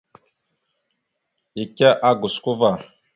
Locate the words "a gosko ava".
2.07-2.71